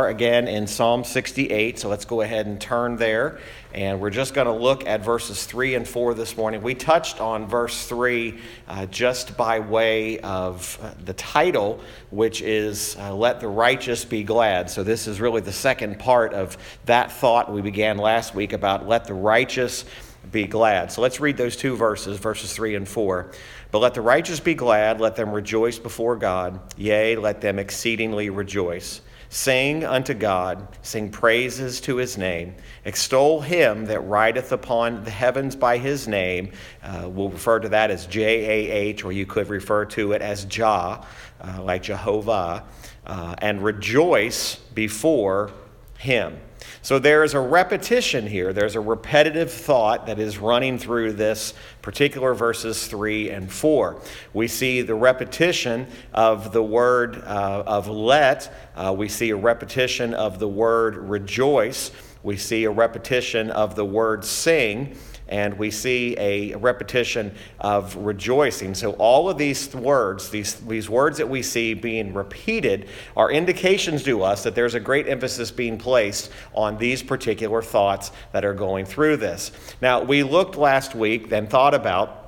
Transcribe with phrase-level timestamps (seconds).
[0.00, 1.78] again in Psalm 68.
[1.78, 3.38] So let's go ahead and turn there.
[3.72, 6.62] And we're just going to look at verses 3 and 4 this morning.
[6.62, 8.36] We touched on verse 3
[8.66, 11.78] uh, just by way of uh, the title,
[12.10, 14.68] which is uh, Let the Righteous Be Glad.
[14.68, 18.88] So this is really the second part of that thought we began last week about
[18.88, 19.84] let the righteous
[20.32, 20.90] be glad.
[20.90, 23.30] So let's read those two verses, verses 3 and 4.
[23.70, 28.30] But let the righteous be glad, let them rejoice before God, yea, let them exceedingly
[28.30, 29.00] rejoice.
[29.34, 32.54] Sing unto God, sing praises to his name.
[32.84, 36.52] Extol him that rideth upon the heavens by his name.
[36.84, 40.22] Uh, we'll refer to that as J A H, or you could refer to it
[40.22, 41.04] as Jah,
[41.40, 42.62] uh, like Jehovah.
[43.04, 45.50] Uh, and rejoice before
[45.98, 46.38] him.
[46.82, 48.52] So there is a repetition here.
[48.52, 54.00] There's a repetitive thought that is running through this particular verses 3 and 4.
[54.32, 60.14] We see the repetition of the word uh, of let, uh, we see a repetition
[60.14, 61.90] of the word rejoice,
[62.22, 64.96] we see a repetition of the word sing
[65.28, 68.74] and we see a repetition of rejoicing.
[68.74, 74.02] So, all of these words, these, these words that we see being repeated, are indications
[74.04, 78.54] to us that there's a great emphasis being placed on these particular thoughts that are
[78.54, 79.52] going through this.
[79.80, 82.24] Now, we looked last week and thought about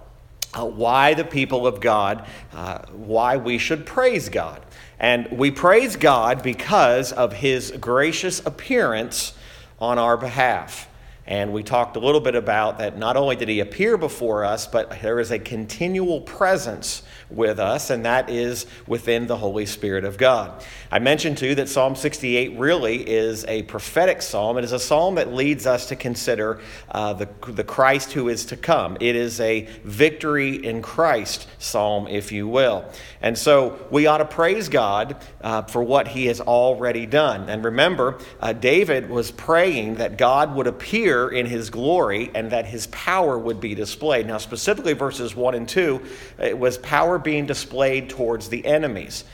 [0.55, 4.63] uh, why the people of God, uh, why we should praise God.
[4.99, 9.35] And we praise God because of his gracious appearance
[9.79, 10.89] on our behalf.
[11.27, 14.67] And we talked a little bit about that not only did he appear before us,
[14.67, 20.05] but there is a continual presence with us, and that is within the Holy Spirit
[20.05, 20.65] of God.
[20.93, 24.57] I mentioned too that Psalm 68 really is a prophetic psalm.
[24.59, 26.61] It is a psalm that leads us to consider
[26.93, 28.97] uh, the, the Christ who is to come.
[29.01, 32.89] It is a victory in Christ psalm, if you will.
[33.21, 37.49] And so we ought to praise God uh, for what he has already done.
[37.49, 42.67] And remember, uh, David was praying that God would appear in his glory and that
[42.67, 44.27] his power would be displayed.
[44.27, 46.03] Now, specifically, verses 1 and 2,
[46.41, 49.25] it was power being displayed towards the enemies.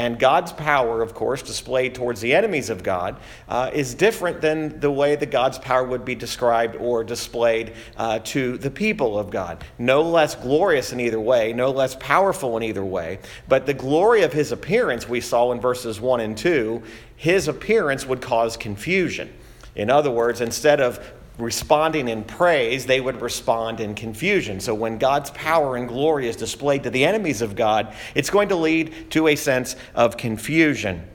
[0.00, 3.16] And God's power, of course, displayed towards the enemies of God,
[3.50, 8.20] uh, is different than the way that God's power would be described or displayed uh,
[8.20, 9.62] to the people of God.
[9.78, 13.18] No less glorious in either way, no less powerful in either way.
[13.46, 16.82] But the glory of his appearance, we saw in verses 1 and 2,
[17.16, 19.30] his appearance would cause confusion.
[19.74, 20.98] In other words, instead of
[21.40, 24.60] responding in praise, they would respond in confusion.
[24.60, 28.48] So when God's power and glory is displayed to the enemies of God, it's going
[28.50, 31.06] to lead to a sense of confusion.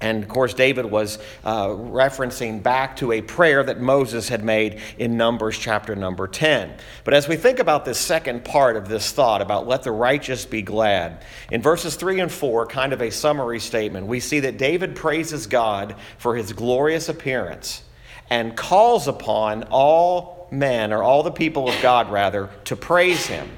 [0.00, 4.80] And of course, David was uh, referencing back to a prayer that Moses had made
[4.98, 6.74] in Numbers chapter number 10.
[7.02, 10.44] But as we think about this second part of this thought about let the righteous
[10.44, 14.58] be glad, in verses 3 and 4, kind of a summary statement, we see that
[14.58, 17.82] David praises God for his glorious appearance
[18.30, 23.50] and calls upon all men, or all the people of God rather, to praise him,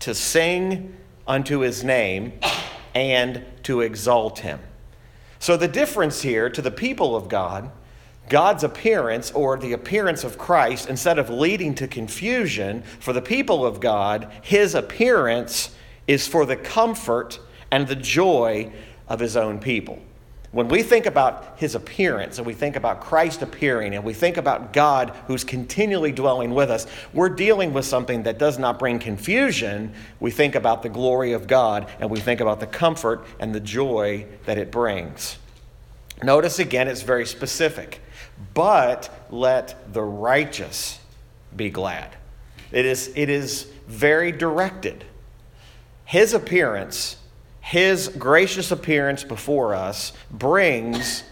[0.00, 0.96] to sing
[1.26, 2.32] unto his name,
[2.94, 4.60] and to exalt him.
[5.38, 7.70] So, the difference here to the people of God,
[8.28, 13.66] God's appearance or the appearance of Christ, instead of leading to confusion for the people
[13.66, 15.74] of God, his appearance
[16.06, 18.72] is for the comfort and the joy
[19.08, 19.98] of his own people.
[20.52, 24.36] When we think about his appearance and we think about Christ appearing and we think
[24.36, 28.98] about God who's continually dwelling with us, we're dealing with something that does not bring
[28.98, 29.94] confusion.
[30.20, 33.60] We think about the glory of God and we think about the comfort and the
[33.60, 35.38] joy that it brings.
[36.22, 38.02] Notice again, it's very specific.
[38.52, 40.98] But let the righteous
[41.56, 42.14] be glad.
[42.72, 45.04] It is, it is very directed.
[46.04, 47.16] His appearance
[47.62, 51.24] his gracious appearance before us brings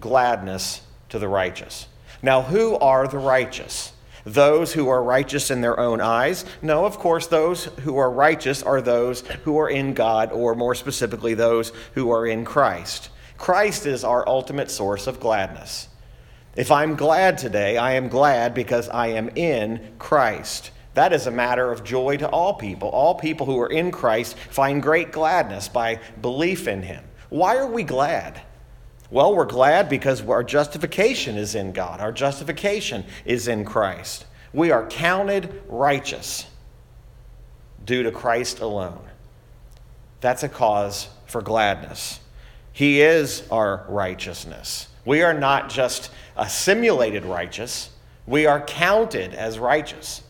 [0.00, 0.80] gladness
[1.10, 1.88] to the righteous.
[2.22, 3.92] Now, who are the righteous?
[4.24, 6.44] Those who are righteous in their own eyes?
[6.62, 10.74] No, of course, those who are righteous are those who are in God, or more
[10.74, 13.10] specifically, those who are in Christ.
[13.36, 15.88] Christ is our ultimate source of gladness.
[16.56, 20.70] If I'm glad today, I am glad because I am in Christ.
[20.98, 22.88] That is a matter of joy to all people.
[22.88, 27.04] All people who are in Christ find great gladness by belief in Him.
[27.28, 28.42] Why are we glad?
[29.08, 34.26] Well, we're glad because our justification is in God, our justification is in Christ.
[34.52, 36.46] We are counted righteous
[37.84, 39.04] due to Christ alone.
[40.20, 42.18] That's a cause for gladness.
[42.72, 44.88] He is our righteousness.
[45.04, 47.90] We are not just a simulated righteous,
[48.26, 50.24] we are counted as righteous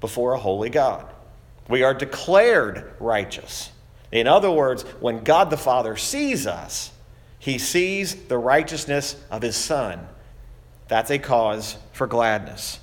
[0.00, 1.06] before a holy God.
[1.68, 3.70] We are declared righteous.
[4.12, 6.92] In other words, when God the Father sees us,
[7.38, 10.06] He sees the righteousness of his son.
[10.88, 12.78] That's a cause for gladness.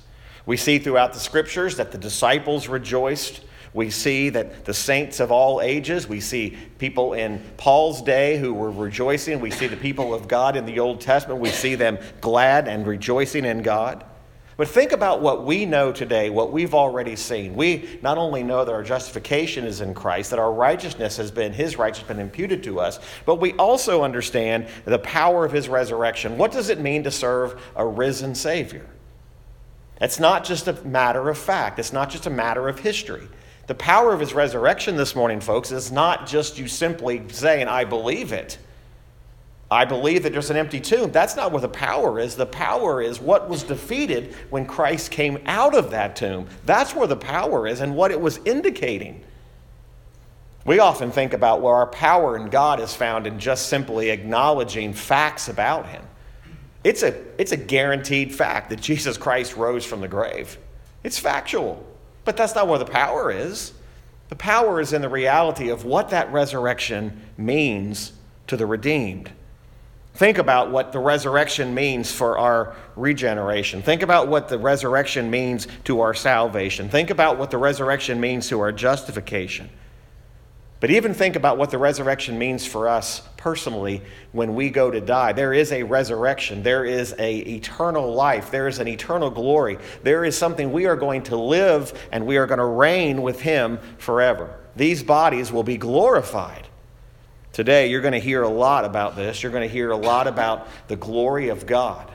[0.46, 3.40] We see throughout the scriptures that the disciples rejoiced.
[3.72, 8.52] We see that the saints of all ages, we see people in Paul's day who
[8.54, 9.40] were rejoicing.
[9.40, 11.40] We see the people of God in the Old Testament.
[11.40, 14.04] We see them glad and rejoicing in God.
[14.56, 17.56] But think about what we know today, what we've already seen.
[17.56, 21.52] We not only know that our justification is in Christ, that our righteousness has been,
[21.52, 25.68] His righteousness has been imputed to us, but we also understand the power of His
[25.68, 26.38] resurrection.
[26.38, 28.86] What does it mean to serve a risen Savior?
[30.00, 33.26] It's not just a matter of fact, it's not just a matter of history.
[33.66, 37.84] The power of His resurrection this morning, folks, is not just you simply saying, I
[37.84, 38.58] believe it.
[39.74, 41.10] I believe that there's an empty tomb.
[41.10, 42.36] That's not where the power is.
[42.36, 46.46] The power is what was defeated when Christ came out of that tomb.
[46.64, 49.24] That's where the power is and what it was indicating.
[50.64, 54.92] We often think about where our power in God is found in just simply acknowledging
[54.92, 56.04] facts about Him.
[56.84, 60.56] It's a, it's a guaranteed fact that Jesus Christ rose from the grave.
[61.02, 61.84] It's factual,
[62.24, 63.72] but that's not where the power is.
[64.28, 68.12] The power is in the reality of what that resurrection means
[68.46, 69.32] to the redeemed.
[70.14, 73.82] Think about what the resurrection means for our regeneration.
[73.82, 76.88] Think about what the resurrection means to our salvation.
[76.88, 79.68] Think about what the resurrection means to our justification.
[80.78, 84.02] But even think about what the resurrection means for us personally
[84.32, 85.32] when we go to die.
[85.32, 86.62] There is a resurrection.
[86.62, 88.50] There is a eternal life.
[88.50, 89.78] There is an eternal glory.
[90.02, 93.40] There is something we are going to live and we are going to reign with
[93.40, 94.60] him forever.
[94.76, 96.68] These bodies will be glorified.
[97.54, 99.40] Today, you're going to hear a lot about this.
[99.40, 102.10] You're going to hear a lot about the glory of God.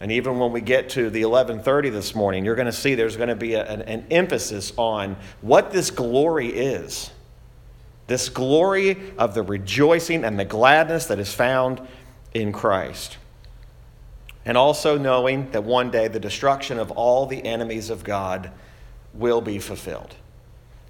[0.00, 3.18] And even when we get to the 1130 this morning, you're going to see there's
[3.18, 7.10] going to be a, an, an emphasis on what this glory is.
[8.06, 11.86] This glory of the rejoicing and the gladness that is found
[12.32, 13.18] in Christ.
[14.46, 18.50] And also knowing that one day the destruction of all the enemies of God
[19.12, 20.16] will be fulfilled.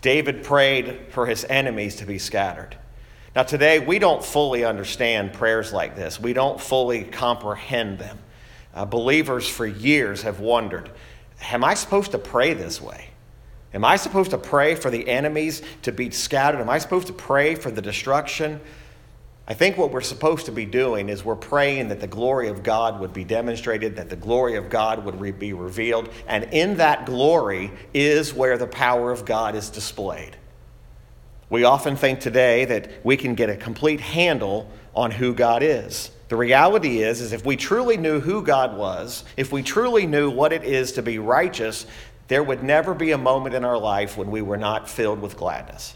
[0.03, 2.77] David prayed for his enemies to be scattered.
[3.35, 8.19] Now, today, we don't fully understand prayers like this, we don't fully comprehend them.
[8.75, 10.91] Uh, believers for years have wondered
[11.51, 13.09] Am I supposed to pray this way?
[13.75, 16.61] Am I supposed to pray for the enemies to be scattered?
[16.61, 18.61] Am I supposed to pray for the destruction?
[19.49, 22.63] I think what we're supposed to be doing is we're praying that the glory of
[22.63, 26.77] God would be demonstrated, that the glory of God would re- be revealed, and in
[26.77, 30.37] that glory is where the power of God is displayed.
[31.53, 36.11] We often think today that we can get a complete handle on who God is.
[36.31, 40.31] The reality is, is if we truly knew who God was, if we truly knew
[40.31, 41.85] what it is to be righteous,
[42.29, 45.37] there would never be a moment in our life when we were not filled with
[45.37, 45.95] gladness.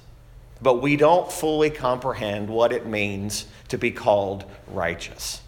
[0.61, 5.41] But we don't fully comprehend what it means to be called righteous.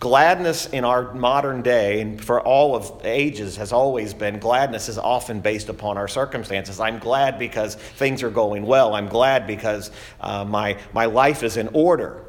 [0.00, 4.98] Gladness in our modern day, and for all of ages, has always been gladness is
[4.98, 6.80] often based upon our circumstances.
[6.80, 8.94] I'm glad because things are going well.
[8.94, 12.24] I'm glad because uh, my, my life is in order.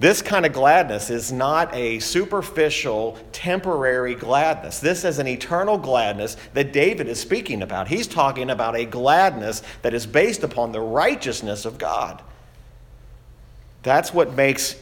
[0.00, 4.80] This kind of gladness is not a superficial, temporary gladness.
[4.80, 7.86] This is an eternal gladness that David is speaking about.
[7.86, 12.22] He's talking about a gladness that is based upon the righteousness of God.
[13.82, 14.76] That's what makes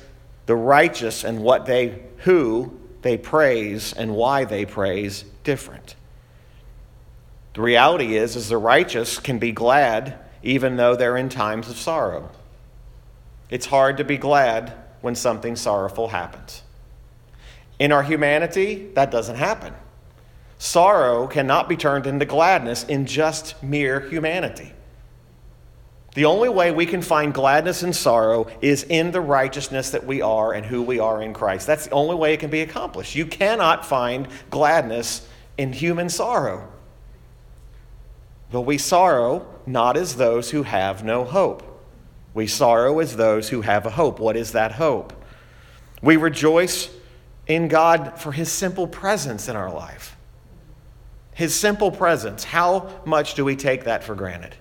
[0.49, 2.73] the righteous and what they who
[3.03, 5.95] they praise and why they praise different.
[7.53, 11.77] The reality is is the righteous can be glad even though they're in times of
[11.77, 12.31] sorrow.
[13.51, 14.73] It's hard to be glad
[15.03, 16.63] when something sorrowful happens.
[17.79, 19.75] In our humanity, that doesn't happen.
[20.57, 24.73] Sorrow cannot be turned into gladness in just mere humanity.
[26.19, 30.21] The only way we can find gladness and sorrow is in the righteousness that we
[30.21, 31.65] are and who we are in Christ.
[31.65, 33.15] That's the only way it can be accomplished.
[33.15, 36.69] You cannot find gladness in human sorrow.
[38.51, 41.63] But we sorrow not as those who have no hope.
[42.35, 44.19] We sorrow as those who have a hope.
[44.19, 45.13] What is that hope?
[46.03, 46.91] We rejoice
[47.47, 50.17] in God for his simple presence in our life.
[51.33, 52.43] His simple presence.
[52.43, 54.57] How much do we take that for granted?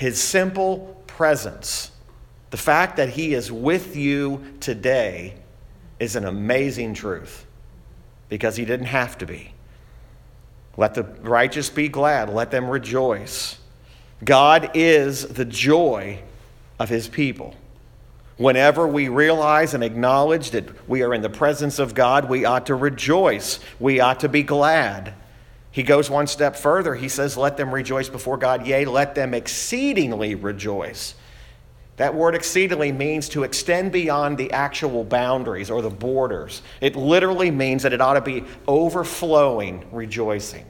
[0.00, 1.90] His simple presence,
[2.48, 5.34] the fact that he is with you today,
[5.98, 7.44] is an amazing truth
[8.30, 9.52] because he didn't have to be.
[10.78, 13.58] Let the righteous be glad, let them rejoice.
[14.24, 16.22] God is the joy
[16.78, 17.54] of his people.
[18.38, 22.64] Whenever we realize and acknowledge that we are in the presence of God, we ought
[22.66, 23.60] to rejoice.
[23.78, 25.12] We ought to be glad.
[25.72, 26.94] He goes one step further.
[26.94, 31.14] He says, Let them rejoice before God, yea, let them exceedingly rejoice.
[31.96, 36.62] That word exceedingly means to extend beyond the actual boundaries or the borders.
[36.80, 40.64] It literally means that it ought to be overflowing rejoicing.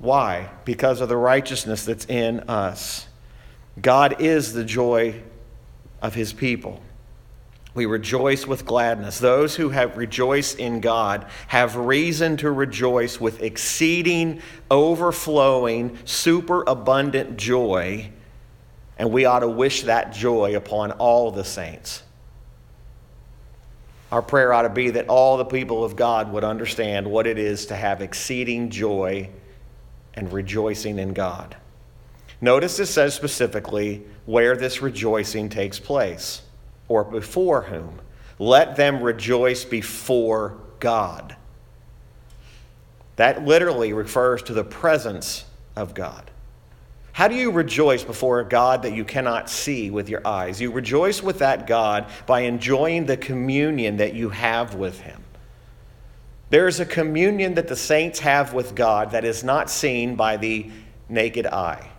[0.00, 0.50] Why?
[0.64, 3.06] Because of the righteousness that's in us.
[3.80, 5.22] God is the joy
[6.02, 6.82] of his people.
[7.78, 9.20] We rejoice with gladness.
[9.20, 18.10] Those who have rejoiced in God have reason to rejoice with exceeding, overflowing, superabundant joy,
[18.98, 22.02] and we ought to wish that joy upon all the saints.
[24.10, 27.38] Our prayer ought to be that all the people of God would understand what it
[27.38, 29.30] is to have exceeding joy
[30.14, 31.56] and rejoicing in God.
[32.40, 36.42] Notice it says specifically where this rejoicing takes place
[36.88, 38.00] or before whom.
[38.38, 41.36] Let them rejoice before God.
[43.16, 45.44] That literally refers to the presence
[45.76, 46.30] of God.
[47.12, 50.60] How do you rejoice before a God that you cannot see with your eyes?
[50.60, 55.20] You rejoice with that God by enjoying the communion that you have with Him.
[56.50, 60.36] There is a communion that the saints have with God that is not seen by
[60.36, 60.70] the
[61.08, 61.90] naked eye.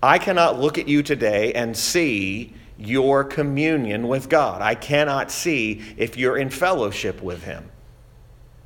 [0.00, 4.62] I cannot look at you today and see your communion with God.
[4.62, 7.70] I cannot see if you're in fellowship with Him.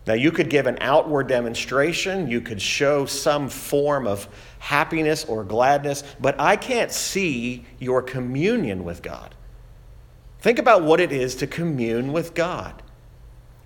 [0.07, 4.29] Now, you could give an outward demonstration, you could show some form of
[4.59, 9.35] happiness or gladness, but I can't see your communion with God.
[10.41, 12.83] Think about what it is to commune with God.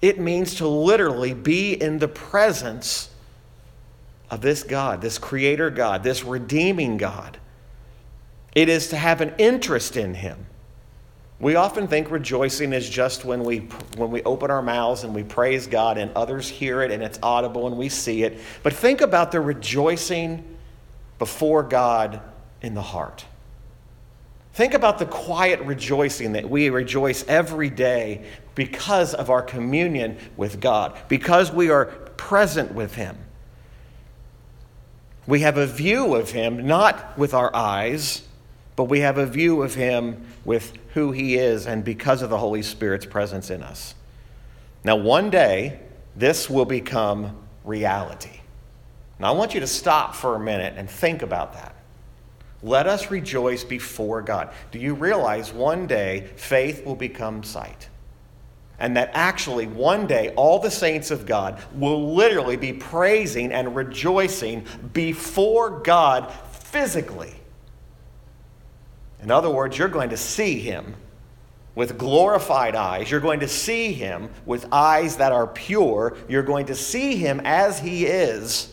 [0.00, 3.10] It means to literally be in the presence
[4.30, 7.38] of this God, this creator God, this redeeming God.
[8.58, 10.44] It is to have an interest in Him.
[11.38, 13.58] We often think rejoicing is just when we,
[13.96, 17.20] when we open our mouths and we praise God and others hear it and it's
[17.22, 18.40] audible and we see it.
[18.64, 20.42] But think about the rejoicing
[21.20, 22.20] before God
[22.60, 23.24] in the heart.
[24.54, 28.24] Think about the quiet rejoicing that we rejoice every day
[28.56, 31.84] because of our communion with God, because we are
[32.16, 33.18] present with Him.
[35.28, 38.24] We have a view of Him not with our eyes,
[38.78, 42.38] but we have a view of him with who he is and because of the
[42.38, 43.96] Holy Spirit's presence in us.
[44.84, 45.80] Now, one day,
[46.14, 48.38] this will become reality.
[49.18, 51.74] Now, I want you to stop for a minute and think about that.
[52.62, 54.52] Let us rejoice before God.
[54.70, 57.88] Do you realize one day faith will become sight?
[58.78, 63.74] And that actually, one day, all the saints of God will literally be praising and
[63.74, 67.34] rejoicing before God physically.
[69.22, 70.94] In other words, you're going to see him
[71.74, 73.10] with glorified eyes.
[73.10, 76.16] You're going to see him with eyes that are pure.
[76.28, 78.72] You're going to see him as he is.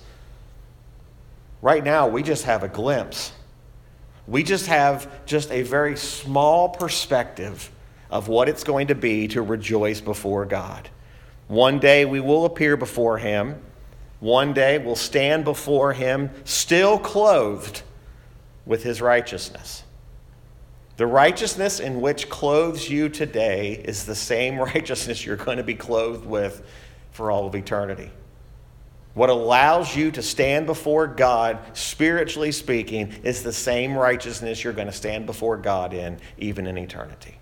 [1.62, 3.32] Right now, we just have a glimpse.
[4.28, 7.72] We just have just a very small perspective
[8.10, 10.90] of what it's going to be to rejoice before God.
[11.48, 13.62] One day we will appear before him.
[14.20, 17.84] One day we'll stand before him still clothed
[18.66, 19.84] with his righteousness.
[20.98, 25.76] The righteousness in which clothes you today is the same righteousness you're going to be
[25.76, 26.66] clothed with
[27.12, 28.12] for all of eternity.
[29.14, 34.88] What allows you to stand before God, spiritually speaking, is the same righteousness you're going
[34.88, 37.38] to stand before God in, even in eternity.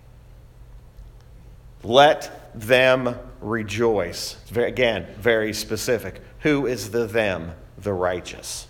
[1.82, 4.36] Let them rejoice.
[4.54, 6.20] Again, very specific.
[6.40, 7.52] Who is the them?
[7.76, 8.68] The righteous.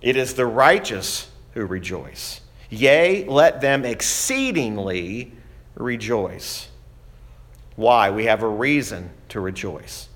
[0.00, 2.40] It is the righteous who rejoice.
[2.70, 5.32] Yea, let them exceedingly
[5.74, 6.68] rejoice.
[7.76, 8.10] Why?
[8.10, 10.08] We have a reason to rejoice.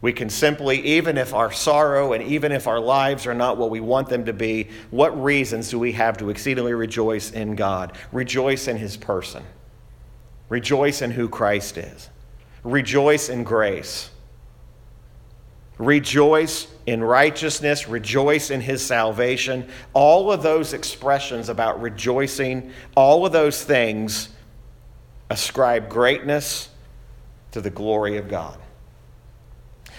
[0.00, 3.70] We can simply, even if our sorrow and even if our lives are not what
[3.70, 7.96] we want them to be, what reasons do we have to exceedingly rejoice in God?
[8.12, 9.42] Rejoice in His person,
[10.50, 12.10] rejoice in who Christ is,
[12.64, 14.10] rejoice in grace.
[15.78, 19.68] Rejoice in righteousness, rejoice in his salvation.
[19.92, 24.28] All of those expressions about rejoicing, all of those things
[25.30, 26.68] ascribe greatness
[27.52, 28.58] to the glory of God.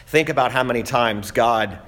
[0.07, 1.79] Think about how many times God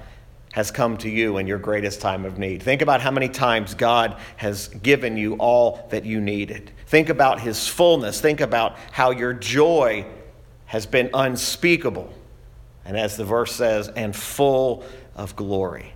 [0.52, 2.62] has come to you in your greatest time of need.
[2.62, 6.72] Think about how many times God has given you all that you needed.
[6.86, 8.20] Think about his fullness.
[8.20, 10.06] Think about how your joy
[10.66, 12.12] has been unspeakable
[12.88, 14.82] and as the verse says, and full
[15.14, 15.92] of glory.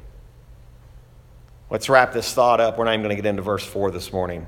[1.71, 2.77] Let's wrap this thought up.
[2.77, 4.47] We're not even going to get into verse 4 this morning.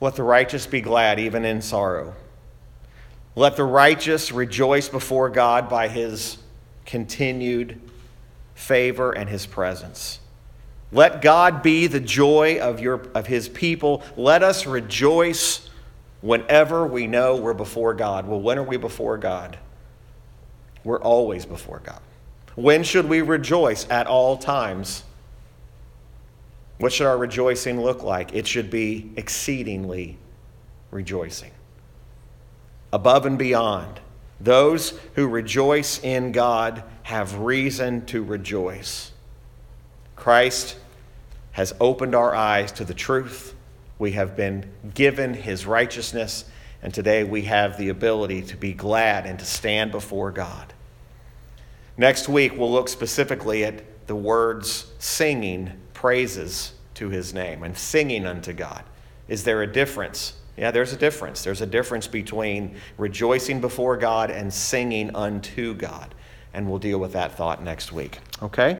[0.00, 2.14] Let the righteous be glad even in sorrow.
[3.34, 6.38] Let the righteous rejoice before God by his
[6.84, 7.80] continued
[8.54, 10.20] favor and his presence.
[10.92, 14.04] Let God be the joy of, your, of his people.
[14.16, 15.68] Let us rejoice
[16.20, 18.28] whenever we know we're before God.
[18.28, 19.58] Well, when are we before God?
[20.86, 22.00] We're always before God.
[22.54, 23.90] When should we rejoice?
[23.90, 25.02] At all times.
[26.78, 28.32] What should our rejoicing look like?
[28.32, 30.16] It should be exceedingly
[30.92, 31.50] rejoicing.
[32.92, 33.98] Above and beyond.
[34.38, 39.10] Those who rejoice in God have reason to rejoice.
[40.14, 40.76] Christ
[41.50, 43.56] has opened our eyes to the truth.
[43.98, 46.44] We have been given his righteousness,
[46.80, 50.74] and today we have the ability to be glad and to stand before God.
[51.98, 58.26] Next week, we'll look specifically at the words singing praises to his name and singing
[58.26, 58.84] unto God.
[59.28, 60.34] Is there a difference?
[60.56, 61.42] Yeah, there's a difference.
[61.44, 66.14] There's a difference between rejoicing before God and singing unto God.
[66.54, 68.18] And we'll deal with that thought next week.
[68.42, 68.74] Okay?